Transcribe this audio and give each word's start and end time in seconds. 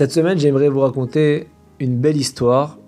Cette 0.00 0.12
semaine, 0.12 0.38
j'aimerais 0.38 0.70
vous 0.70 0.80
raconter 0.80 1.48
une 1.78 1.98
belle 1.98 2.16
histoire 2.16 2.78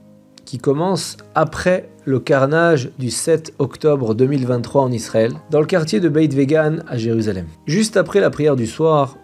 qui 0.46 0.56
commence 0.56 1.18
après 1.34 1.90
le 2.06 2.20
carnage 2.20 2.90
du 2.98 3.10
7 3.10 3.52
octobre 3.58 4.14
2023 4.14 4.80
en 4.80 4.90
Israël, 4.90 5.34
dans 5.50 5.60
le 5.60 5.66
quartier 5.66 6.00
de 6.00 6.08
Beit 6.08 6.34
Vegan 6.34 6.82
à 6.88 6.96
Jérusalem. 6.96 7.44
Juste 7.66 7.98
après 7.98 8.20
la 8.20 8.30
prière 8.30 8.56
du 8.56 8.66
soir, 8.66 9.18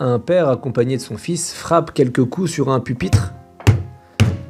un 0.00 0.18
père 0.18 0.48
accompagné 0.48 0.96
de 0.96 1.02
son 1.02 1.18
fils 1.18 1.52
frappe 1.52 1.92
quelques 1.92 2.24
coups 2.24 2.50
sur 2.50 2.70
un 2.70 2.80
pupitre, 2.80 3.34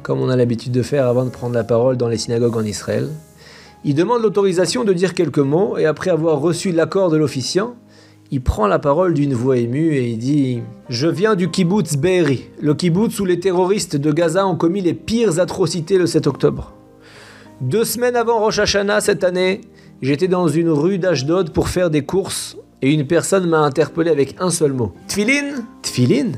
comme 0.01 0.21
on 0.21 0.29
a 0.29 0.37
l'habitude 0.37 0.71
de 0.71 0.81
faire 0.81 1.05
avant 1.05 1.25
de 1.25 1.31
prendre 1.31 1.55
la 1.55 1.65
parole 1.65 1.97
dans 1.97 2.07
les 2.07 2.17
synagogues 2.17 2.55
en 2.55 2.63
Israël. 2.63 3.09
Il 3.83 3.93
demande 3.93 4.21
l'autorisation 4.21 4.85
de 4.85 4.93
dire 4.93 5.15
quelques 5.15 5.39
mots 5.39 5.77
et 5.77 5.85
après 5.85 6.11
avoir 6.11 6.39
reçu 6.39 6.71
l'accord 6.71 7.09
de 7.09 7.17
l'officiant, 7.17 7.75
il 8.31 8.41
prend 8.41 8.67
la 8.67 8.79
parole 8.79 9.13
d'une 9.13 9.33
voix 9.33 9.57
émue 9.57 9.95
et 9.95 10.09
il 10.09 10.17
dit 10.17 10.61
Je 10.87 11.07
viens 11.07 11.35
du 11.35 11.49
kibbutz 11.49 11.97
Be'eri, 11.97 12.45
le 12.61 12.75
kibbutz 12.75 13.19
où 13.19 13.25
les 13.25 13.39
terroristes 13.39 13.95
de 13.95 14.11
Gaza 14.11 14.45
ont 14.45 14.55
commis 14.55 14.81
les 14.81 14.93
pires 14.93 15.39
atrocités 15.39 15.97
le 15.97 16.05
7 16.05 16.27
octobre. 16.27 16.73
Deux 17.61 17.85
semaines 17.85 18.15
avant 18.15 18.39
Rosh 18.39 18.59
Hashanah 18.59 19.01
cette 19.01 19.23
année, 19.23 19.61
j'étais 20.01 20.27
dans 20.27 20.47
une 20.47 20.69
rue 20.69 20.99
d'Ashdod 20.99 21.51
pour 21.51 21.69
faire 21.69 21.89
des 21.89 22.05
courses 22.05 22.57
et 22.81 22.93
une 22.93 23.07
personne 23.07 23.49
m'a 23.49 23.59
interpellé 23.59 24.11
avec 24.11 24.35
un 24.39 24.51
seul 24.51 24.73
mot. 24.73 24.93
Tfilin? 25.07 25.63
Tfilin? 25.81 26.31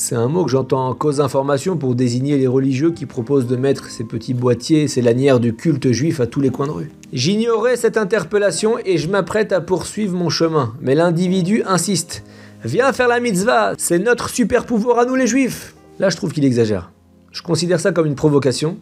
C'est 0.00 0.16
un 0.16 0.28
mot 0.28 0.46
que 0.46 0.50
j'entends 0.50 0.88
en 0.88 0.94
cause 0.94 1.20
information 1.20 1.76
pour 1.76 1.94
désigner 1.94 2.38
les 2.38 2.46
religieux 2.46 2.90
qui 2.90 3.04
proposent 3.04 3.46
de 3.46 3.56
mettre 3.56 3.90
ces 3.90 4.04
petits 4.04 4.32
boîtiers, 4.32 4.88
ces 4.88 5.02
lanières 5.02 5.40
du 5.40 5.54
culte 5.54 5.92
juif 5.92 6.20
à 6.20 6.26
tous 6.26 6.40
les 6.40 6.48
coins 6.48 6.68
de 6.68 6.72
rue. 6.72 6.90
J'ignorais 7.12 7.76
cette 7.76 7.98
interpellation 7.98 8.78
et 8.86 8.96
je 8.96 9.10
m'apprête 9.10 9.52
à 9.52 9.60
poursuivre 9.60 10.16
mon 10.16 10.30
chemin, 10.30 10.72
mais 10.80 10.94
l'individu 10.94 11.62
insiste. 11.66 12.24
Viens 12.64 12.94
faire 12.94 13.08
la 13.08 13.20
mitzvah, 13.20 13.74
c'est 13.76 13.98
notre 13.98 14.30
super 14.30 14.64
pouvoir 14.64 15.00
à 15.00 15.04
nous 15.04 15.16
les 15.16 15.26
juifs. 15.26 15.74
Là, 15.98 16.08
je 16.08 16.16
trouve 16.16 16.32
qu'il 16.32 16.46
exagère. 16.46 16.92
Je 17.30 17.42
considère 17.42 17.78
ça 17.78 17.92
comme 17.92 18.06
une 18.06 18.14
provocation. 18.14 18.78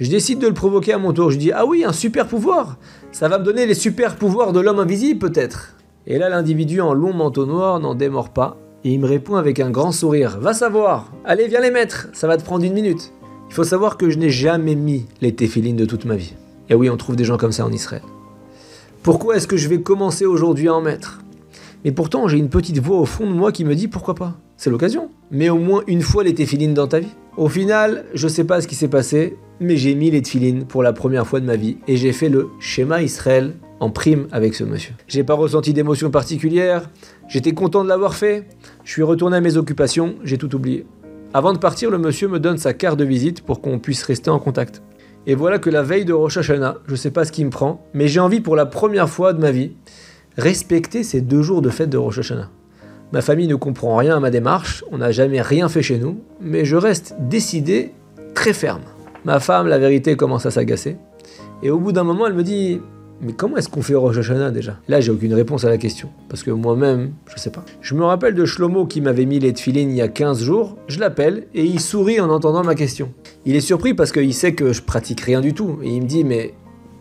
Je 0.00 0.10
décide 0.10 0.40
de 0.40 0.48
le 0.48 0.54
provoquer 0.54 0.94
à 0.94 0.98
mon 0.98 1.12
tour. 1.12 1.30
Je 1.30 1.38
dis 1.38 1.52
Ah 1.52 1.64
oui, 1.64 1.84
un 1.84 1.92
super 1.92 2.26
pouvoir 2.26 2.76
Ça 3.12 3.28
va 3.28 3.38
me 3.38 3.44
donner 3.44 3.66
les 3.66 3.74
super 3.74 4.16
pouvoirs 4.16 4.52
de 4.52 4.58
l'homme 4.58 4.80
invisible, 4.80 5.30
peut-être. 5.30 5.76
Et 6.08 6.18
là, 6.18 6.28
l'individu 6.28 6.80
en 6.80 6.92
long 6.92 7.14
manteau 7.14 7.46
noir 7.46 7.78
n'en 7.78 7.94
démord 7.94 8.30
pas 8.30 8.58
et 8.86 8.90
il 8.90 9.00
me 9.00 9.06
répond 9.06 9.34
avec 9.34 9.58
un 9.58 9.70
grand 9.70 9.90
sourire 9.90 10.38
Va 10.38 10.54
savoir 10.54 11.10
Allez, 11.24 11.48
viens 11.48 11.60
les 11.60 11.72
mettre 11.72 12.06
Ça 12.12 12.28
va 12.28 12.36
te 12.36 12.44
prendre 12.44 12.64
une 12.64 12.72
minute. 12.72 13.12
Il 13.48 13.54
faut 13.54 13.64
savoir 13.64 13.96
que 13.96 14.10
je 14.10 14.16
n'ai 14.16 14.30
jamais 14.30 14.76
mis 14.76 15.06
les 15.20 15.34
téphilines 15.34 15.74
de 15.74 15.84
toute 15.84 16.04
ma 16.04 16.14
vie. 16.14 16.34
Et 16.70 16.74
oui, 16.76 16.88
on 16.88 16.96
trouve 16.96 17.16
des 17.16 17.24
gens 17.24 17.36
comme 17.36 17.50
ça 17.50 17.66
en 17.66 17.72
Israël. 17.72 18.02
Pourquoi 19.02 19.36
est-ce 19.36 19.48
que 19.48 19.56
je 19.56 19.68
vais 19.68 19.80
commencer 19.80 20.24
aujourd'hui 20.24 20.68
à 20.68 20.74
en 20.74 20.82
mettre? 20.82 21.20
Mais 21.84 21.90
pourtant, 21.90 22.28
j'ai 22.28 22.38
une 22.38 22.48
petite 22.48 22.78
voix 22.78 22.98
au 22.98 23.06
fond 23.06 23.26
de 23.26 23.34
moi 23.34 23.50
qui 23.50 23.64
me 23.64 23.74
dit 23.74 23.88
pourquoi 23.88 24.14
pas 24.14 24.34
C'est 24.56 24.70
l'occasion. 24.70 25.10
Mais 25.32 25.48
au 25.48 25.58
moins 25.58 25.82
une 25.88 26.02
fois 26.02 26.22
les 26.22 26.34
téphilines 26.34 26.74
dans 26.74 26.86
ta 26.86 27.00
vie. 27.00 27.14
Au 27.36 27.48
final, 27.48 28.04
je 28.14 28.28
sais 28.28 28.44
pas 28.44 28.60
ce 28.60 28.68
qui 28.68 28.76
s'est 28.76 28.86
passé, 28.86 29.36
mais 29.58 29.76
j'ai 29.76 29.96
mis 29.96 30.12
les 30.12 30.22
téphilines 30.22 30.64
pour 30.64 30.84
la 30.84 30.92
première 30.92 31.26
fois 31.26 31.40
de 31.40 31.46
ma 31.46 31.56
vie 31.56 31.78
et 31.88 31.96
j'ai 31.96 32.12
fait 32.12 32.28
le 32.28 32.50
schéma 32.60 33.02
Israël 33.02 33.54
en 33.80 33.90
prime 33.90 34.26
avec 34.32 34.54
ce 34.54 34.64
monsieur. 34.64 34.94
J'ai 35.08 35.24
pas 35.24 35.34
ressenti 35.34 35.72
d'émotion 35.72 36.10
particulière, 36.10 36.88
j'étais 37.28 37.52
content 37.52 37.84
de 37.84 37.88
l'avoir 37.88 38.14
fait, 38.14 38.46
je 38.84 38.92
suis 38.92 39.02
retourné 39.02 39.36
à 39.36 39.40
mes 39.40 39.56
occupations, 39.56 40.16
j'ai 40.24 40.38
tout 40.38 40.54
oublié. 40.54 40.86
Avant 41.34 41.52
de 41.52 41.58
partir, 41.58 41.90
le 41.90 41.98
monsieur 41.98 42.28
me 42.28 42.40
donne 42.40 42.58
sa 42.58 42.72
carte 42.72 42.98
de 42.98 43.04
visite 43.04 43.42
pour 43.42 43.60
qu'on 43.60 43.78
puisse 43.78 44.02
rester 44.02 44.30
en 44.30 44.38
contact. 44.38 44.82
Et 45.26 45.34
voilà 45.34 45.58
que 45.58 45.70
la 45.70 45.82
veille 45.82 46.04
de 46.04 46.12
Rosh 46.12 46.36
Hashanah, 46.36 46.76
je 46.86 46.94
sais 46.94 47.10
pas 47.10 47.24
ce 47.24 47.32
qui 47.32 47.44
me 47.44 47.50
prend, 47.50 47.84
mais 47.94 48.08
j'ai 48.08 48.20
envie 48.20 48.40
pour 48.40 48.56
la 48.56 48.64
première 48.64 49.08
fois 49.08 49.32
de 49.32 49.40
ma 49.40 49.50
vie 49.50 49.72
respecter 50.38 51.02
ces 51.02 51.20
deux 51.20 51.42
jours 51.42 51.62
de 51.62 51.70
fête 51.70 51.90
de 51.90 51.98
Rosh 51.98 52.18
Hashanah. 52.18 52.50
Ma 53.12 53.22
famille 53.22 53.48
ne 53.48 53.54
comprend 53.54 53.96
rien 53.96 54.16
à 54.16 54.20
ma 54.20 54.30
démarche, 54.30 54.84
on 54.90 54.98
n'a 54.98 55.12
jamais 55.12 55.40
rien 55.40 55.68
fait 55.68 55.82
chez 55.82 55.98
nous, 55.98 56.20
mais 56.40 56.64
je 56.64 56.76
reste 56.76 57.14
décidé, 57.18 57.92
très 58.34 58.52
ferme. 58.52 58.82
Ma 59.24 59.40
femme, 59.40 59.66
la 59.66 59.78
vérité, 59.78 60.16
commence 60.16 60.46
à 60.46 60.50
s'agacer. 60.50 60.96
Et 61.62 61.70
au 61.70 61.78
bout 61.78 61.92
d'un 61.92 62.04
moment, 62.04 62.26
elle 62.26 62.34
me 62.34 62.42
dit 62.42 62.80
mais 63.20 63.32
comment 63.32 63.56
est-ce 63.56 63.68
qu'on 63.68 63.82
fait 63.82 63.94
Rosh 63.94 64.18
Hashanah 64.18 64.50
déjà? 64.50 64.78
Là, 64.88 65.00
j'ai 65.00 65.10
aucune 65.10 65.32
réponse 65.32 65.64
à 65.64 65.70
la 65.70 65.78
question. 65.78 66.10
Parce 66.28 66.42
que 66.42 66.50
moi-même, 66.50 67.12
je 67.34 67.40
sais 67.40 67.50
pas. 67.50 67.64
Je 67.80 67.94
me 67.94 68.04
rappelle 68.04 68.34
de 68.34 68.44
Shlomo 68.44 68.86
qui 68.86 69.00
m'avait 69.00 69.24
mis 69.24 69.38
les 69.38 69.52
tefilines 69.52 69.90
il 69.90 69.96
y 69.96 70.02
a 70.02 70.08
15 70.08 70.42
jours. 70.42 70.76
Je 70.86 71.00
l'appelle 71.00 71.46
et 71.54 71.64
il 71.64 71.80
sourit 71.80 72.20
en 72.20 72.28
entendant 72.28 72.62
ma 72.62 72.74
question. 72.74 73.12
Il 73.46 73.56
est 73.56 73.60
surpris 73.60 73.94
parce 73.94 74.12
qu'il 74.12 74.34
sait 74.34 74.54
que 74.54 74.72
je 74.72 74.82
pratique 74.82 75.20
rien 75.22 75.40
du 75.40 75.54
tout. 75.54 75.78
Et 75.82 75.88
il 75.88 76.02
me 76.02 76.06
dit, 76.06 76.24
mais 76.24 76.52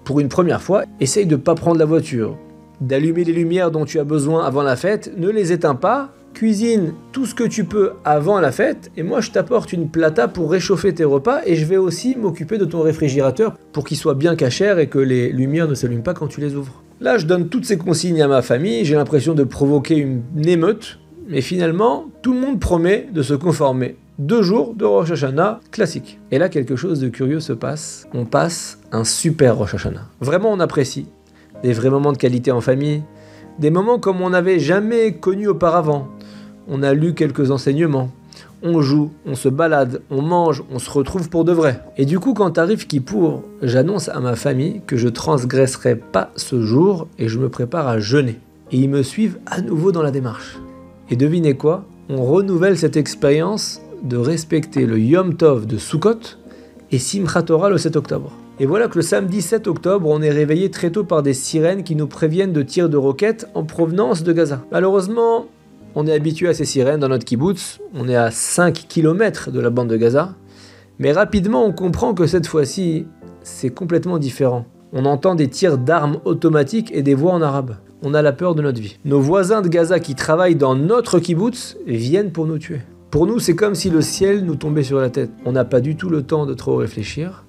pour 0.05 0.19
une 0.19 0.29
première 0.29 0.61
fois, 0.61 0.83
essaye 0.99 1.25
de 1.25 1.35
pas 1.35 1.55
prendre 1.55 1.79
la 1.79 1.85
voiture. 1.85 2.37
D'allumer 2.79 3.23
les 3.23 3.33
lumières 3.33 3.71
dont 3.71 3.85
tu 3.85 3.99
as 3.99 4.03
besoin 4.03 4.45
avant 4.45 4.63
la 4.63 4.75
fête, 4.75 5.11
ne 5.17 5.29
les 5.29 5.51
éteins 5.51 5.75
pas 5.75 6.13
cuisine 6.35 6.93
tout 7.13 7.25
ce 7.25 7.33
que 7.33 7.45
tu 7.45 7.63
peux 7.63 7.93
avant 8.03 8.39
la 8.41 8.51
fête 8.51 8.91
et 8.97 9.03
moi 9.03 9.21
je 9.21 9.31
t'apporte 9.31 9.71
une 9.71 9.89
plata 9.89 10.27
pour 10.27 10.51
réchauffer 10.51 10.93
tes 10.93 11.05
repas 11.05 11.39
et 11.45 11.55
je 11.55 11.65
vais 11.65 11.77
aussi 11.77 12.15
m'occuper 12.15 12.57
de 12.57 12.65
ton 12.65 12.81
réfrigérateur 12.81 13.57
pour 13.71 13.85
qu'il 13.85 13.95
soit 13.95 14.13
bien 14.15 14.35
cachère 14.35 14.77
et 14.77 14.87
que 14.87 14.99
les 14.99 15.29
lumières 15.31 15.67
ne 15.67 15.73
s'allument 15.73 16.03
pas 16.03 16.13
quand 16.13 16.27
tu 16.27 16.41
les 16.41 16.55
ouvres. 16.55 16.83
Là 16.99 17.17
je 17.17 17.25
donne 17.25 17.47
toutes 17.47 17.65
ces 17.65 17.77
consignes 17.77 18.21
à 18.21 18.27
ma 18.27 18.41
famille, 18.41 18.83
j'ai 18.83 18.95
l'impression 18.95 19.33
de 19.33 19.45
provoquer 19.45 19.95
une 19.95 20.21
émeute, 20.45 20.99
mais 21.29 21.39
finalement 21.39 22.07
tout 22.21 22.33
le 22.33 22.39
monde 22.39 22.59
promet 22.59 23.07
de 23.11 23.23
se 23.23 23.33
conformer. 23.33 23.95
Deux 24.19 24.43
jours 24.43 24.75
de 24.75 24.85
Rosh 24.85 25.11
Hashanah 25.11 25.61
classique. 25.71 26.19
Et 26.31 26.37
là 26.37 26.49
quelque 26.49 26.75
chose 26.75 26.99
de 26.99 27.07
curieux 27.07 27.39
se 27.39 27.53
passe, 27.53 28.07
on 28.13 28.25
passe 28.25 28.77
un 28.91 29.05
super 29.05 29.57
Rosh 29.57 29.75
Hashanah. 29.75 30.09
Vraiment 30.19 30.51
on 30.51 30.59
apprécie. 30.59 31.07
Des 31.63 31.71
vrais 31.71 31.89
moments 31.89 32.11
de 32.11 32.17
qualité 32.17 32.51
en 32.51 32.59
famille, 32.59 33.03
des 33.57 33.71
moments 33.71 33.99
comme 33.99 34.21
on 34.21 34.31
n'avait 34.31 34.59
jamais 34.59 35.13
connu 35.13 35.47
auparavant, 35.47 36.09
on 36.67 36.83
a 36.83 36.93
lu 36.93 37.13
quelques 37.13 37.51
enseignements, 37.51 38.11
on 38.63 38.81
joue, 38.81 39.11
on 39.25 39.35
se 39.35 39.49
balade, 39.49 40.01
on 40.09 40.21
mange, 40.21 40.63
on 40.71 40.79
se 40.79 40.89
retrouve 40.89 41.29
pour 41.29 41.45
de 41.45 41.51
vrai. 41.51 41.81
Et 41.97 42.05
du 42.05 42.19
coup, 42.19 42.33
quand 42.33 42.57
arrive 42.57 42.87
pour, 43.01 43.43
j'annonce 43.61 44.09
à 44.09 44.19
ma 44.19 44.35
famille 44.35 44.81
que 44.87 44.97
je 44.97 45.07
transgresserai 45.07 45.95
pas 45.95 46.31
ce 46.35 46.61
jour 46.61 47.07
et 47.19 47.27
je 47.27 47.39
me 47.39 47.49
prépare 47.49 47.87
à 47.87 47.99
jeûner. 47.99 48.39
Et 48.71 48.77
ils 48.77 48.89
me 48.89 49.03
suivent 49.03 49.37
à 49.45 49.61
nouveau 49.61 49.91
dans 49.91 50.01
la 50.01 50.11
démarche. 50.11 50.57
Et 51.09 51.15
devinez 51.15 51.55
quoi? 51.55 51.85
On 52.09 52.23
renouvelle 52.23 52.77
cette 52.77 52.97
expérience 52.97 53.81
de 54.03 54.17
respecter 54.17 54.85
le 54.85 54.99
Yom 54.99 55.35
Tov 55.35 55.65
de 55.67 55.77
Sukkot 55.77 56.37
et 56.91 56.99
Simchat 56.99 57.43
Torah 57.43 57.69
le 57.69 57.77
7 57.77 57.95
octobre. 57.95 58.31
Et 58.59 58.65
voilà 58.65 58.87
que 58.87 58.95
le 58.95 59.01
samedi 59.01 59.41
7 59.41 59.67
octobre, 59.67 60.07
on 60.09 60.21
est 60.21 60.31
réveillé 60.31 60.71
très 60.71 60.89
tôt 60.89 61.03
par 61.03 61.21
des 61.21 61.33
sirènes 61.33 61.83
qui 61.83 61.95
nous 61.95 62.07
préviennent 62.07 62.53
de 62.53 62.61
tirs 62.61 62.89
de 62.89 62.97
roquettes 62.97 63.47
en 63.53 63.63
provenance 63.63 64.23
de 64.23 64.31
Gaza. 64.31 64.63
Malheureusement, 64.71 65.47
on 65.95 66.05
est 66.05 66.13
habitué 66.13 66.49
à 66.49 66.53
ces 66.53 66.65
sirènes 66.65 66.99
dans 66.99 67.07
notre 67.07 67.25
kibbutz, 67.25 67.79
on 67.93 68.07
est 68.07 68.15
à 68.15 68.29
5 68.29 68.85
km 68.87 69.49
de 69.49 69.59
la 69.59 69.69
bande 69.69 69.87
de 69.87 69.97
Gaza, 69.97 70.35
mais 70.99 71.11
rapidement 71.11 71.65
on 71.65 71.71
comprend 71.71 72.13
que 72.13 72.27
cette 72.27 72.47
fois-ci, 72.47 73.07
c'est 73.43 73.69
complètement 73.69 74.19
différent. 74.19 74.65
On 74.93 75.05
entend 75.05 75.35
des 75.35 75.49
tirs 75.49 75.77
d'armes 75.77 76.19
automatiques 76.25 76.91
et 76.93 77.01
des 77.01 77.15
voix 77.15 77.33
en 77.33 77.41
arabe. 77.41 77.77
On 78.03 78.13
a 78.13 78.21
la 78.21 78.33
peur 78.33 78.55
de 78.55 78.61
notre 78.61 78.81
vie. 78.81 78.99
Nos 79.05 79.19
voisins 79.19 79.61
de 79.61 79.67
Gaza 79.67 79.99
qui 79.99 80.15
travaillent 80.15 80.55
dans 80.55 80.75
notre 80.75 81.19
kibbutz 81.19 81.77
viennent 81.87 82.31
pour 82.31 82.45
nous 82.45 82.59
tuer. 82.59 82.81
Pour 83.09 83.27
nous, 83.27 83.39
c'est 83.39 83.55
comme 83.55 83.75
si 83.75 83.89
le 83.89 84.01
ciel 84.01 84.45
nous 84.45 84.55
tombait 84.55 84.83
sur 84.83 84.99
la 84.99 85.09
tête. 85.09 85.31
On 85.45 85.53
n'a 85.53 85.65
pas 85.65 85.79
du 85.79 85.95
tout 85.95 86.09
le 86.09 86.21
temps 86.21 86.45
de 86.45 86.53
trop 86.53 86.75
réfléchir. 86.75 87.45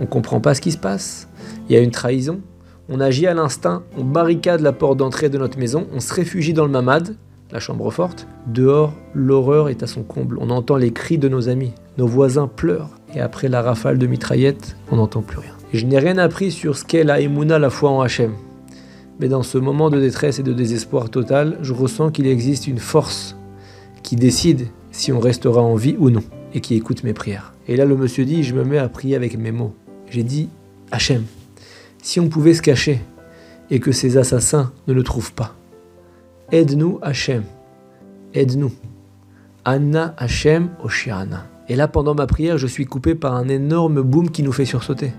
On 0.00 0.06
comprend 0.06 0.40
pas 0.40 0.54
ce 0.54 0.60
qui 0.60 0.72
se 0.72 0.78
passe. 0.78 1.28
Il 1.68 1.74
y 1.74 1.78
a 1.78 1.80
une 1.80 1.92
trahison. 1.92 2.40
On 2.88 3.00
agit 3.00 3.26
à 3.26 3.34
l'instinct, 3.34 3.82
on 3.96 4.04
barricade 4.04 4.60
la 4.60 4.72
porte 4.72 4.98
d'entrée 4.98 5.28
de 5.28 5.38
notre 5.38 5.58
maison, 5.58 5.88
on 5.92 5.98
se 5.98 6.14
réfugie 6.14 6.52
dans 6.52 6.64
le 6.64 6.70
mamad, 6.70 7.16
la 7.52 7.60
chambre 7.60 7.90
forte. 7.90 8.26
Dehors, 8.46 8.92
l'horreur 9.14 9.68
est 9.68 9.82
à 9.82 9.86
son 9.86 10.02
comble. 10.02 10.38
On 10.40 10.50
entend 10.50 10.76
les 10.76 10.92
cris 10.92 11.18
de 11.18 11.28
nos 11.28 11.48
amis. 11.48 11.72
Nos 11.98 12.06
voisins 12.06 12.48
pleurent. 12.48 12.90
Et 13.14 13.20
après 13.20 13.48
la 13.48 13.62
rafale 13.62 13.98
de 13.98 14.06
mitraillettes, 14.06 14.76
on 14.90 14.96
n'entend 14.96 15.22
plus 15.22 15.38
rien. 15.38 15.52
je 15.72 15.86
n'ai 15.86 15.98
rien 15.98 16.18
appris 16.18 16.50
sur 16.50 16.76
ce 16.76 16.84
qu'est 16.84 17.04
la 17.04 17.20
Emouna, 17.20 17.58
la 17.58 17.70
foi 17.70 17.90
en 17.90 18.00
Hachem. 18.00 18.32
Mais 19.20 19.28
dans 19.28 19.42
ce 19.42 19.56
moment 19.56 19.88
de 19.88 20.00
détresse 20.00 20.38
et 20.38 20.42
de 20.42 20.52
désespoir 20.52 21.08
total, 21.08 21.58
je 21.62 21.72
ressens 21.72 22.10
qu'il 22.10 22.26
existe 22.26 22.66
une 22.66 22.78
force 22.78 23.36
qui 24.02 24.16
décide 24.16 24.68
si 24.92 25.12
on 25.12 25.20
restera 25.20 25.62
en 25.62 25.74
vie 25.74 25.96
ou 25.98 26.10
non, 26.10 26.22
et 26.52 26.60
qui 26.60 26.74
écoute 26.74 27.02
mes 27.02 27.12
prières. 27.14 27.54
Et 27.68 27.76
là, 27.76 27.84
le 27.84 27.96
monsieur 27.96 28.24
dit, 28.24 28.44
je 28.44 28.54
me 28.54 28.64
mets 28.64 28.78
à 28.78 28.88
prier 28.88 29.16
avec 29.16 29.38
mes 29.38 29.52
mots. 29.52 29.74
J'ai 30.10 30.22
dit, 30.22 30.48
Hachem, 30.90 31.24
si 32.02 32.20
on 32.20 32.28
pouvait 32.28 32.54
se 32.54 32.62
cacher, 32.62 33.00
et 33.70 33.80
que 33.80 33.90
ces 33.90 34.16
assassins 34.16 34.72
ne 34.86 34.92
le 34.92 35.02
trouvent 35.02 35.32
pas, 35.32 35.56
Aide-nous, 36.52 37.00
Hachem. 37.02 37.42
Aide-nous. 38.32 38.70
Anna 39.64 40.14
Hachem 40.16 40.68
Oshiana. 40.84 41.44
Et 41.68 41.74
là, 41.74 41.88
pendant 41.88 42.14
ma 42.14 42.28
prière, 42.28 42.56
je 42.56 42.68
suis 42.68 42.86
coupé 42.86 43.16
par 43.16 43.34
un 43.34 43.48
énorme 43.48 44.00
boom 44.02 44.30
qui 44.30 44.44
nous 44.44 44.52
fait 44.52 44.64
sursauter. 44.64 45.12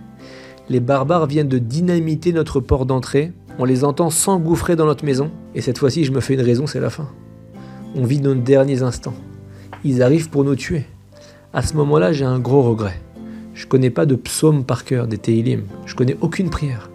Les 0.70 0.80
barbares 0.80 1.26
viennent 1.26 1.50
de 1.50 1.58
dynamiter 1.58 2.32
notre 2.32 2.62
port 2.62 2.86
d'entrée. 2.86 3.34
On 3.60 3.66
les 3.66 3.84
entend 3.84 4.10
s'engouffrer 4.10 4.78
dans 4.78 4.86
notre 4.86 5.04
maison. 5.04 5.30
Et 5.54 5.60
cette 5.60 5.80
fois-ci, 5.80 6.06
je 6.06 6.14
me 6.14 6.22
fais 6.22 6.36
une 6.36 6.42
raison, 6.42 6.66
c'est 6.66 6.80
la 6.80 6.90
fin. 6.90 7.10
On 7.94 8.06
vit 8.06 8.22
nos 8.22 8.34
derniers 8.34 8.82
instants. 8.82 9.16
Ils 9.84 10.02
arrivent 10.02 10.30
pour 10.30 10.46
nous 10.46 10.56
tuer. 10.56 10.86
À 11.52 11.62
ce 11.62 11.74
moment-là, 11.76 12.14
j'ai 12.14 12.26
un 12.26 12.40
gros 12.40 12.62
regret. 12.62 13.02
Je 13.54 13.68
connais 13.68 13.90
pas 13.90 14.06
de 14.06 14.16
psaume 14.16 14.64
par 14.64 14.86
cœur, 14.86 15.08
des 15.08 15.18
Teilim. 15.18 15.64
Je 15.86 15.96
connais 15.96 16.16
aucune 16.22 16.50
prière. 16.50 16.90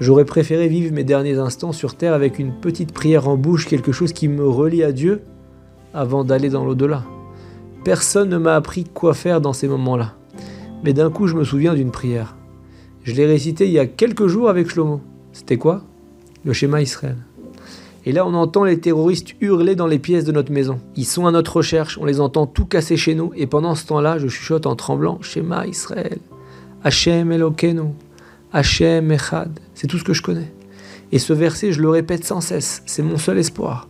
J'aurais 0.00 0.24
préféré 0.24 0.68
vivre 0.68 0.92
mes 0.92 1.04
derniers 1.04 1.38
instants 1.38 1.72
sur 1.72 1.94
Terre 1.94 2.14
avec 2.14 2.38
une 2.38 2.52
petite 2.52 2.92
prière 2.92 3.28
en 3.28 3.36
bouche, 3.36 3.66
quelque 3.66 3.92
chose 3.92 4.12
qui 4.12 4.28
me 4.28 4.46
relie 4.46 4.82
à 4.82 4.92
Dieu, 4.92 5.22
avant 5.94 6.24
d'aller 6.24 6.48
dans 6.48 6.64
l'au-delà. 6.64 7.04
Personne 7.84 8.28
ne 8.28 8.38
m'a 8.38 8.54
appris 8.54 8.84
quoi 8.84 9.14
faire 9.14 9.40
dans 9.40 9.52
ces 9.52 9.68
moments-là. 9.68 10.14
Mais 10.84 10.92
d'un 10.92 11.10
coup, 11.10 11.26
je 11.26 11.36
me 11.36 11.44
souviens 11.44 11.74
d'une 11.74 11.90
prière. 11.90 12.36
Je 13.04 13.14
l'ai 13.14 13.26
récitée 13.26 13.66
il 13.66 13.72
y 13.72 13.78
a 13.78 13.86
quelques 13.86 14.26
jours 14.26 14.48
avec 14.48 14.68
Shlomo. 14.68 15.00
C'était 15.32 15.58
quoi? 15.58 15.82
Le 16.44 16.52
schéma 16.52 16.82
Israël. 16.82 17.16
Et 18.04 18.12
là, 18.12 18.26
on 18.26 18.34
entend 18.34 18.64
les 18.64 18.80
terroristes 18.80 19.34
hurler 19.40 19.76
dans 19.76 19.86
les 19.86 20.00
pièces 20.00 20.24
de 20.24 20.32
notre 20.32 20.50
maison. 20.50 20.80
Ils 20.96 21.04
sont 21.04 21.26
à 21.26 21.30
notre 21.30 21.56
recherche, 21.56 21.98
on 21.98 22.04
les 22.04 22.20
entend 22.20 22.46
tout 22.46 22.66
casser 22.66 22.96
chez 22.96 23.14
nous, 23.14 23.32
et 23.36 23.46
pendant 23.46 23.76
ce 23.76 23.86
temps-là, 23.86 24.18
je 24.18 24.26
chuchote 24.26 24.66
en 24.66 24.74
tremblant 24.74 25.18
Schéma 25.22 25.66
Israël, 25.68 26.18
Hachem 26.82 27.30
Elokenu, 27.30 27.92
Hachem 28.52 29.10
Echad. 29.10 29.58
C'est 29.74 29.86
tout 29.86 29.98
ce 29.98 30.04
que 30.04 30.12
je 30.12 30.22
connais. 30.22 30.52
Et 31.10 31.18
ce 31.18 31.32
verset, 31.32 31.72
je 31.72 31.82
le 31.82 31.88
répète 31.88 32.24
sans 32.24 32.40
cesse, 32.40 32.82
c'est 32.86 33.02
mon 33.02 33.18
seul 33.18 33.38
espoir. 33.38 33.88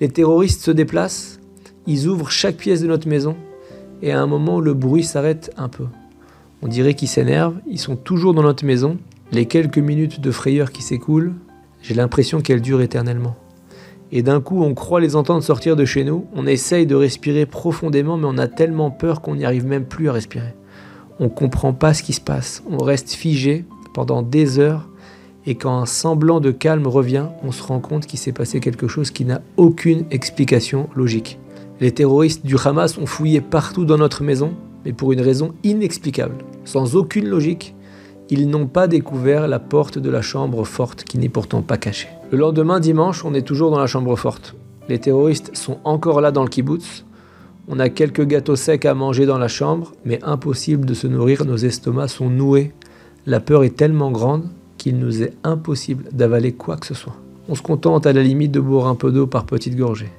Les 0.00 0.08
terroristes 0.08 0.62
se 0.62 0.70
déplacent, 0.70 1.38
ils 1.86 2.08
ouvrent 2.08 2.30
chaque 2.30 2.56
pièce 2.56 2.80
de 2.80 2.88
notre 2.88 3.08
maison, 3.08 3.36
et 4.02 4.12
à 4.12 4.20
un 4.20 4.26
moment, 4.26 4.60
le 4.60 4.74
bruit 4.74 5.04
s'arrête 5.04 5.52
un 5.56 5.68
peu. 5.68 5.86
On 6.62 6.68
dirait 6.68 6.94
qu'ils 6.94 7.08
s'énervent, 7.08 7.58
ils 7.68 7.78
sont 7.78 7.96
toujours 7.96 8.34
dans 8.34 8.42
notre 8.42 8.64
maison. 8.64 8.98
Les 9.32 9.46
quelques 9.46 9.78
minutes 9.78 10.20
de 10.20 10.30
frayeur 10.30 10.72
qui 10.72 10.82
s'écoulent, 10.82 11.34
j'ai 11.82 11.94
l'impression 11.94 12.40
qu'elles 12.40 12.62
durent 12.62 12.82
éternellement 12.82 13.36
et 14.12 14.22
d'un 14.22 14.40
coup 14.40 14.62
on 14.62 14.74
croit 14.74 15.00
les 15.00 15.16
entendre 15.16 15.42
sortir 15.42 15.76
de 15.76 15.84
chez 15.84 16.04
nous, 16.04 16.26
on 16.34 16.46
essaye 16.46 16.86
de 16.86 16.94
respirer 16.94 17.46
profondément 17.46 18.16
mais 18.16 18.26
on 18.28 18.38
a 18.38 18.48
tellement 18.48 18.90
peur 18.90 19.20
qu'on 19.20 19.36
n'y 19.36 19.44
arrive 19.44 19.66
même 19.66 19.84
plus 19.84 20.08
à 20.08 20.12
respirer. 20.12 20.54
On 21.18 21.28
comprend 21.28 21.72
pas 21.72 21.94
ce 21.94 22.02
qui 22.02 22.12
se 22.12 22.20
passe, 22.20 22.62
on 22.70 22.78
reste 22.78 23.12
figé 23.12 23.64
pendant 23.96 24.20
des 24.20 24.58
heures 24.58 24.86
et 25.46 25.54
quand 25.54 25.78
un 25.78 25.86
semblant 25.86 26.38
de 26.40 26.50
calme 26.50 26.86
revient, 26.86 27.28
on 27.42 27.50
se 27.50 27.62
rend 27.62 27.80
compte 27.80 28.04
qu'il 28.04 28.18
s'est 28.18 28.32
passé 28.32 28.60
quelque 28.60 28.88
chose 28.88 29.10
qui 29.10 29.24
n'a 29.24 29.40
aucune 29.56 30.04
explication 30.10 30.90
logique. 30.94 31.38
Les 31.80 31.92
terroristes 31.92 32.44
du 32.44 32.56
Hamas 32.62 32.98
ont 32.98 33.06
fouillé 33.06 33.40
partout 33.40 33.86
dans 33.86 33.96
notre 33.96 34.22
maison, 34.22 34.52
mais 34.84 34.92
pour 34.92 35.12
une 35.12 35.22
raison 35.22 35.54
inexplicable, 35.64 36.34
sans 36.66 36.94
aucune 36.94 37.26
logique, 37.26 37.74
ils 38.28 38.50
n'ont 38.50 38.66
pas 38.66 38.86
découvert 38.86 39.48
la 39.48 39.60
porte 39.60 39.96
de 39.98 40.10
la 40.10 40.20
chambre 40.20 40.64
forte 40.64 41.04
qui 41.04 41.16
n'est 41.16 41.30
pourtant 41.30 41.62
pas 41.62 41.78
cachée. 41.78 42.08
Le 42.30 42.36
lendemain, 42.36 42.80
dimanche, 42.80 43.24
on 43.24 43.32
est 43.32 43.46
toujours 43.46 43.70
dans 43.70 43.80
la 43.80 43.86
chambre 43.86 44.14
forte. 44.16 44.56
Les 44.90 44.98
terroristes 44.98 45.56
sont 45.56 45.78
encore 45.84 46.20
là 46.20 46.32
dans 46.32 46.42
le 46.42 46.50
kibbutz. 46.50 47.06
On 47.66 47.78
a 47.78 47.88
quelques 47.88 48.26
gâteaux 48.26 48.56
secs 48.56 48.84
à 48.84 48.92
manger 48.92 49.24
dans 49.24 49.38
la 49.38 49.48
chambre, 49.48 49.94
mais 50.04 50.22
impossible 50.22 50.84
de 50.84 50.92
se 50.92 51.06
nourrir, 51.06 51.46
nos 51.46 51.56
estomacs 51.56 52.10
sont 52.10 52.28
noués. 52.28 52.72
La 53.28 53.40
peur 53.40 53.64
est 53.64 53.76
tellement 53.76 54.12
grande 54.12 54.44
qu'il 54.78 54.98
nous 54.98 55.20
est 55.20 55.32
impossible 55.42 56.04
d'avaler 56.12 56.52
quoi 56.52 56.76
que 56.76 56.86
ce 56.86 56.94
soit. 56.94 57.16
On 57.48 57.56
se 57.56 57.62
contente 57.62 58.06
à 58.06 58.12
la 58.12 58.22
limite 58.22 58.52
de 58.52 58.60
boire 58.60 58.86
un 58.86 58.94
peu 58.94 59.10
d'eau 59.10 59.26
par 59.26 59.46
petites 59.46 59.76
gorgées. 59.76 60.12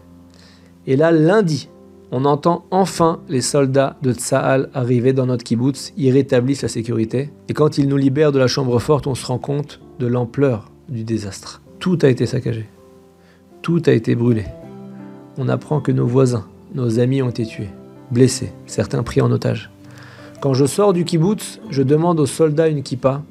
Et 0.88 0.98
là, 0.98 1.12
lundi, 1.12 1.69
on 2.12 2.25
entend 2.25 2.65
enfin 2.69 3.19
les 3.30 3.39
soldats 3.39 3.95
de 4.01 4.12
Tsahal 4.12 4.69
arriver 4.74 5.13
dans 5.13 5.25
notre 5.25 5.45
kibbutz, 5.45 5.94
ils 5.95 6.12
rétablissent 6.12 6.63
la 6.63 6.68
sécurité. 6.68 7.30
Et 7.48 7.54
quand 7.54 7.77
ils 7.77 7.88
nous 7.88 7.95
libèrent 7.95 8.33
de 8.33 8.39
la 8.39 8.48
chambre 8.48 8.77
forte, 8.80 9.07
on 9.07 9.15
se 9.15 9.25
rend 9.25 9.39
compte 9.39 9.80
de 10.00 10.07
l'ampleur 10.07 10.69
du 10.89 11.06
désastre. 11.06 11.62
Tout 11.80 12.00
a 12.01 12.09
été 12.09 12.25
saccagé. 12.25 12.68
Tout 13.62 13.81
a 13.86 13.92
été 13.92 14.15
brûlé. 14.15 14.44
On 15.38 15.48
apprend 15.48 15.80
que 15.80 15.94
nos 15.94 16.07
voisins, 16.07 16.45
nos 16.75 17.00
amis 17.00 17.21
ont 17.21 17.30
été 17.30 17.45
tués, 17.45 17.69
blessés, 18.12 18.51
certains 18.65 19.04
pris 19.04 19.21
en 19.21 19.31
otage. 19.31 19.69
Quand 20.39 20.53
je 20.53 20.65
sors 20.65 20.93
du 20.93 21.03
kibbutz, 21.03 21.59
je 21.71 21.81
demande 21.81 22.19
aux 22.19 22.27
soldats 22.27 22.67
une 22.67 22.83
kippa 22.83 23.23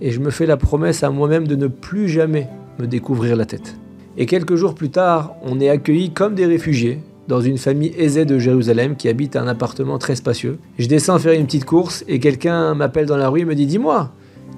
et 0.00 0.10
je 0.10 0.20
me 0.20 0.30
fais 0.30 0.46
la 0.46 0.56
promesse 0.56 1.02
à 1.02 1.10
moi-même 1.10 1.46
de 1.46 1.54
ne 1.54 1.66
plus 1.66 2.08
jamais 2.08 2.48
me 2.78 2.86
découvrir 2.86 3.36
la 3.36 3.44
tête. 3.44 3.76
Et 4.16 4.24
quelques 4.24 4.54
jours 4.54 4.74
plus 4.74 4.88
tard, 4.88 5.36
on 5.42 5.60
est 5.60 5.68
accueillis 5.68 6.12
comme 6.12 6.34
des 6.34 6.46
réfugiés 6.46 7.00
dans 7.28 7.42
une 7.42 7.58
famille 7.58 7.92
aisée 7.94 8.24
de 8.24 8.38
Jérusalem 8.38 8.96
qui 8.96 9.08
habite 9.10 9.36
un 9.36 9.46
appartement 9.48 9.98
très 9.98 10.16
spacieux. 10.16 10.58
Je 10.78 10.88
descends 10.88 11.18
faire 11.18 11.38
une 11.38 11.44
petite 11.44 11.66
course 11.66 12.04
et 12.08 12.20
quelqu'un 12.20 12.74
m'appelle 12.74 13.06
dans 13.06 13.18
la 13.18 13.28
rue 13.28 13.40
et 13.40 13.44
me 13.44 13.54
dit 13.54 13.66
Dis-moi, 13.66 14.10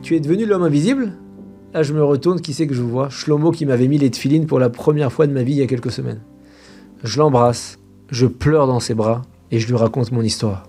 tu 0.02 0.14
es 0.14 0.20
devenu 0.20 0.46
l'homme 0.46 0.62
invisible? 0.62 1.14
Là, 1.74 1.82
je 1.82 1.94
me 1.94 2.04
retourne, 2.04 2.40
qui 2.40 2.54
c'est 2.54 2.68
que 2.68 2.74
je 2.74 2.82
vois? 2.82 3.08
Shlomo 3.08 3.50
qui 3.50 3.66
m'avait 3.66 3.88
mis 3.88 3.98
les 3.98 4.10
tefilines 4.10 4.46
pour 4.46 4.60
la 4.60 4.70
première 4.70 5.12
fois 5.12 5.26
de 5.26 5.32
ma 5.32 5.42
vie 5.42 5.54
il 5.54 5.58
y 5.58 5.62
a 5.62 5.66
quelques 5.66 5.90
semaines. 5.90 6.20
Je 7.02 7.18
l'embrasse, 7.18 7.78
je 8.10 8.26
pleure 8.26 8.68
dans 8.68 8.78
ses 8.78 8.94
bras 8.94 9.22
et 9.50 9.58
je 9.58 9.66
lui 9.66 9.74
raconte 9.74 10.12
mon 10.12 10.22
histoire. 10.22 10.68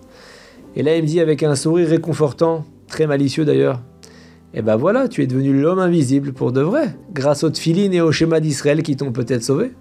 Et 0.76 0.84
là, 0.84 0.96
il 0.96 1.04
me 1.04 1.08
dit 1.08 1.20
avec 1.20 1.44
un 1.44 1.56
sourire 1.56 1.90
réconfortant, 1.90 2.66
très 2.88 3.08
malicieux 3.08 3.46
d'ailleurs 3.46 3.82
Eh 4.54 4.62
ben 4.62 4.76
voilà, 4.76 5.08
tu 5.08 5.22
es 5.22 5.28
devenu 5.28 5.60
l'homme 5.60 5.80
invisible 5.80 6.34
pour 6.34 6.52
de 6.52 6.62
vrai, 6.62 6.96
grâce 7.14 7.44
aux 7.44 7.50
tefilines 7.50 7.94
et 7.94 8.02
au 8.02 8.12
schéma 8.12 8.40
d'Israël 8.40 8.82
qui 8.82 8.96
t'ont 8.96 9.12
peut-être 9.12 9.44
sauvé. 9.44 9.72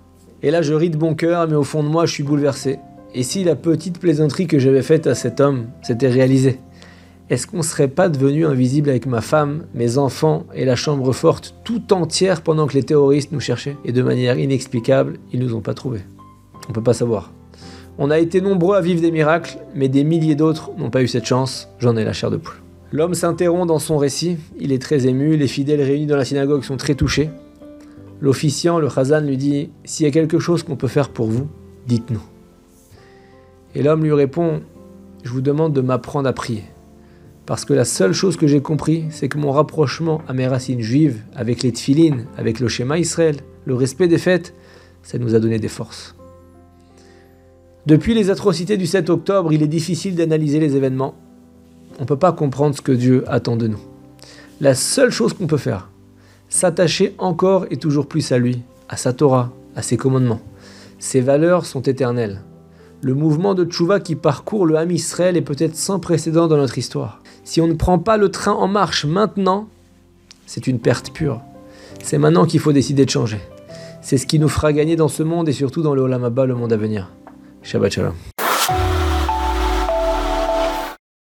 Et 0.43 0.51
là, 0.51 0.61
je 0.61 0.75
ris 0.75 0.91
de 0.91 0.97
bon 0.97 1.15
cœur, 1.15 1.47
mais 1.49 1.55
au 1.55 1.63
fond 1.63 1.83
de 1.83 1.89
moi, 1.89 2.05
je 2.05 2.13
suis 2.13 2.25
bouleversé. 2.25 2.79
Et 3.15 3.23
si 3.23 3.45
la 3.45 3.57
petite 3.57 3.99
plaisanterie 3.99 4.47
que 4.47 4.59
j'avais 4.59 4.83
faite 4.83 5.07
à 5.07 5.15
cet 5.15 5.41
homme 5.41 5.67
s'était 5.83 6.09
réalisée 6.09 6.59
Est-ce 7.31 7.47
qu'on 7.47 7.63
serait 7.63 7.89
pas 7.89 8.09
devenu 8.09 8.47
invisible 8.47 8.91
avec 8.91 9.07
ma 9.07 9.21
femme, 9.21 9.65
mes 9.75 9.99
enfants 9.99 10.47
et 10.55 10.65
la 10.65 10.77
chambre 10.77 11.13
forte 11.13 11.55
tout 11.63 11.93
entière 11.93 12.43
pendant 12.43 12.67
que 12.67 12.75
les 12.75 12.83
terroristes 12.83 13.33
nous 13.33 13.41
cherchaient? 13.41 13.77
Et 13.85 13.93
de 13.93 14.03
manière 14.03 14.39
inexplicable, 14.39 15.19
ils 15.33 15.41
nous 15.41 15.55
ont 15.55 15.61
pas 15.61 15.75
trouvés. 15.75 16.03
On 16.69 16.73
peut 16.73 16.83
pas 16.83 16.95
savoir. 16.95 17.31
On 17.99 18.11
a 18.11 18.19
été 18.19 18.41
nombreux 18.41 18.77
à 18.77 18.81
vivre 18.81 19.03
des 19.03 19.11
miracles, 19.11 19.59
mais 19.75 19.89
des 19.89 20.03
milliers 20.03 20.35
d'autres 20.35 20.71
n'ont 20.79 20.91
pas 20.91 21.03
eu 21.03 21.09
cette 21.09 21.27
chance. 21.27 21.69
J'en 21.79 21.97
ai 21.97 22.05
la 22.05 22.13
chair 22.13 22.31
de 22.31 22.39
poule. 22.39 22.55
L'homme 22.91 23.15
s'interrompt 23.15 23.67
dans 23.67 23.79
son 23.79 23.99
récit, 23.99 24.39
il 24.59 24.73
est 24.73 24.81
très 24.81 25.07
ému, 25.07 25.37
les 25.37 25.47
fidèles 25.49 25.81
réunis 25.81 26.07
dans 26.07 26.17
la 26.17 26.25
synagogue 26.25 26.63
sont 26.63 26.77
très 26.77 26.95
touchés. 26.95 27.31
L'officiant, 28.21 28.79
le 28.79 28.89
Khazan, 28.89 29.21
lui 29.21 29.37
dit 29.37 29.71
S'il 29.85 30.07
y 30.07 30.09
a 30.09 30.13
quelque 30.13 30.39
chose 30.39 30.63
qu'on 30.63 30.77
peut 30.77 30.89
faire 30.89 31.09
pour 31.09 31.27
vous, 31.27 31.49
dites-nous. 31.87 32.23
Et 33.75 33.83
l'homme 33.83 34.05
lui 34.05 34.13
répond 34.13 34.63
Je 35.23 35.31
vous 35.31 35.41
demande 35.41 35.73
de 35.73 35.81
m'apprendre 35.81 36.29
à 36.29 36.33
prier. 36.33 36.65
Parce 37.47 37.65
que 37.65 37.75
la 37.75 37.85
seule 37.85 38.13
chose 38.13 38.37
que 38.37 38.47
j'ai 38.47 38.61
compris, 38.61 39.05
c'est 39.11 39.29
que 39.29 39.39
mon 39.39 39.53
rapprochement 39.53 40.23
à 40.29 40.33
mes 40.33 40.47
racines 40.47 40.81
juives, 40.81 41.23
avec 41.35 41.63
les 41.63 41.73
tfilines, 41.73 42.27
avec 42.37 42.61
le 42.61 42.69
schéma 42.69 42.99
Israël, 42.99 43.37
le 43.65 43.75
respect 43.75 44.07
des 44.07 44.19
fêtes, 44.19 44.55
ça 45.03 45.19
nous 45.19 45.35
a 45.35 45.41
donné 45.41 45.59
des 45.59 45.69
forces. 45.69 46.15
Depuis 47.85 48.15
les 48.15 48.31
atrocités 48.31 48.77
du 48.77 48.87
7 48.87 49.11
octobre, 49.11 49.53
il 49.53 49.61
est 49.61 49.69
difficile 49.69 50.15
d'analyser 50.15 50.61
les 50.61 50.77
événements. 50.77 51.15
On 51.99 52.03
ne 52.03 52.07
peut 52.07 52.17
pas 52.17 52.31
comprendre 52.31 52.77
ce 52.77 52.81
que 52.81 52.93
Dieu 52.93 53.25
attend 53.27 53.57
de 53.57 53.67
nous. 53.67 53.81
La 54.61 54.77
seule 54.77 55.11
chose 55.11 55.33
qu'on 55.33 55.49
peut 55.49 55.57
faire, 55.57 55.91
s'attacher 56.49 57.17
encore 57.19 57.67
et 57.71 57.79
toujours 57.79 58.07
plus 58.07 58.31
à 58.31 58.39
lui, 58.39 58.63
à 58.89 58.97
sa 58.97 59.13
Torah, 59.13 59.51
à 59.75 59.83
ses 59.83 59.97
commandements. 59.97 60.41
Ses 61.01 61.21
valeurs 61.21 61.67
sont 61.67 61.83
éternelles. 61.83 62.43
Le 63.01 63.15
mouvement 63.15 63.55
de 63.55 63.65
Tchouva 63.65 63.99
qui 63.99 64.15
parcourt 64.15 64.65
le 64.65 64.77
Ham 64.77 64.93
Israël 64.93 65.37
est 65.37 65.43
peut-être 65.43 65.75
sans 65.75 65.99
précédent 65.99 66.47
dans 66.47 66.57
notre 66.57 66.79
histoire. 66.79 67.21
Si 67.43 67.61
on 67.61 67.67
ne 67.67 67.75
prend 67.75 67.99
pas 67.99 68.17
le 68.17 68.31
train 68.31 68.53
en 68.53 68.69
marche 68.69 69.07
maintenant, 69.07 69.67
c'est 70.47 70.69
une 70.69 70.79
perte 70.79 71.11
pure. 71.13 71.41
C'est 72.01 72.19
maintenant 72.19 72.47
qu'il 72.47 72.61
faut 72.61 72.73
décider 72.73 73.05
de 73.05 73.11
changer. 73.11 73.41
C'est 74.03 74.19
ce 74.19 74.27
qui 74.29 74.39
nous 74.39 74.49
fera 74.49 74.73
gagner 74.73 74.95
dans 74.95 75.09
ce 75.09 75.25
monde 75.25 75.49
et 75.49 75.53
surtout 75.53 75.83
dans 75.83 75.97
le 75.97 76.03
Olam 76.03 76.33
le 76.33 76.55
monde 76.55 76.73
à 76.73 76.77
venir. 76.77 77.11
שבת 77.65 77.93
שלום. 77.93 78.32